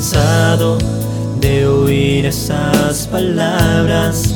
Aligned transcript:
Cansado 0.00 0.78
de 1.40 1.66
oír 1.66 2.24
esas 2.24 3.06
palabras 3.06 4.34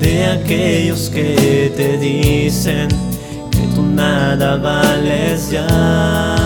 de 0.00 0.26
aquellos 0.26 1.08
que 1.08 1.72
te 1.76 1.96
dicen 1.98 2.88
que 3.52 3.60
tú 3.76 3.82
nada 3.82 4.56
vales 4.56 5.52
ya. 5.52 6.36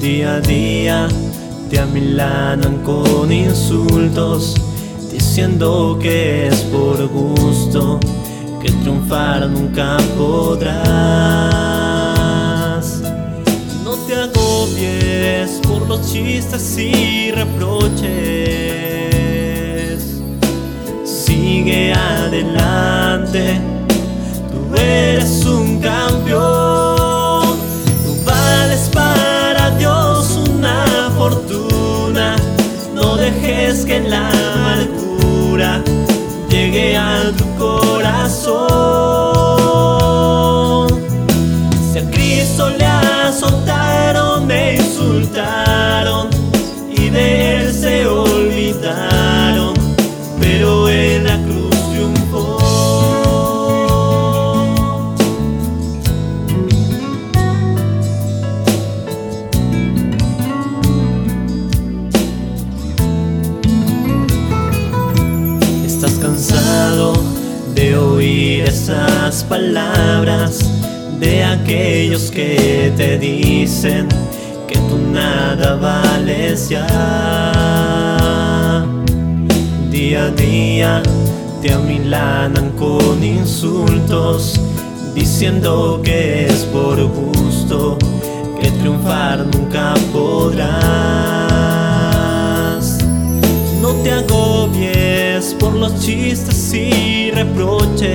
Día 0.00 0.36
a 0.36 0.40
día 0.40 1.08
te 1.70 1.80
amilanan 1.80 2.84
con 2.84 3.32
insultos, 3.32 4.54
diciendo 5.10 5.98
que 6.00 6.46
es 6.46 6.60
por 6.70 7.04
gusto, 7.08 7.98
que 8.62 8.70
triunfar 8.70 9.48
nunca 9.48 9.96
podrás. 10.16 11.67
Los 15.88 16.12
chistes 16.12 16.76
y 16.78 17.32
reproches. 17.32 18.08
Sigue 21.04 21.94
adelante, 21.94 23.58
tú 24.52 24.74
eres 24.76 25.46
un 25.46 25.80
campeón. 25.80 27.56
Tú 28.04 28.16
vales 28.26 28.90
para 28.92 29.70
Dios 29.78 30.38
una 30.54 31.10
fortuna. 31.16 32.36
No 32.94 33.16
dejes 33.16 33.86
que 33.86 34.00
la 34.00 34.28
amargura 34.28 35.07
oír 68.18 68.64
esas 68.64 69.44
palabras 69.44 70.58
de 71.20 71.44
aquellos 71.44 72.32
que 72.32 72.92
te 72.96 73.16
dicen 73.16 74.08
que 74.66 74.76
tú 74.88 74.98
nada 75.12 75.76
vales 75.76 76.68
ya. 76.68 76.86
Día 79.90 80.24
a 80.24 80.30
día 80.30 81.00
te 81.62 81.72
amilanan 81.72 82.70
con 82.72 83.22
insultos, 83.22 84.60
diciendo 85.14 86.00
que 86.02 86.46
es 86.46 86.64
por 86.72 87.00
gusto, 87.04 87.98
que 88.60 88.68
triunfar 88.72 89.46
nunca 89.46 89.94
podrás. 90.12 90.88
No 93.80 93.92
te 94.02 94.10
por 94.10 94.47
chistes 96.00 96.72
y 96.74 97.30
reproches. 97.30 98.08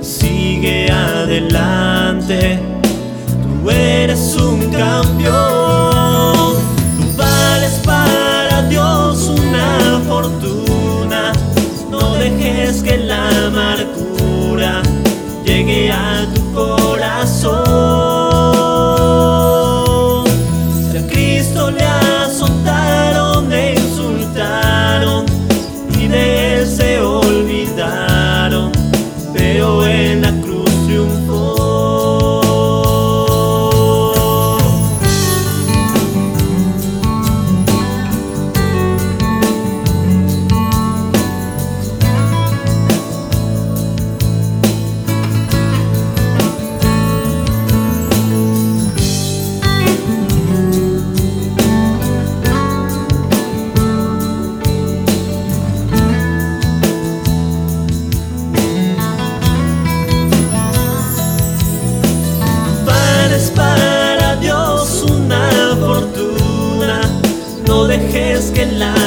Sigue 0.00 0.90
adelante, 0.90 2.58
tú 3.62 3.70
eres 3.70 4.36
un 4.36 4.70
campeón. 4.70 6.56
Tú 6.98 7.16
vales 7.16 7.80
para 7.84 8.62
Dios 8.68 9.28
una 9.28 10.00
fortuna. 10.06 11.32
No 11.90 12.14
dejes 12.14 12.82
que 12.82 12.98
la 12.98 13.46
amargura 13.46 14.82
llegue 15.44 15.90
a 15.90 16.25
dejes 67.86 68.50
que 68.52 68.66
la 68.66 69.05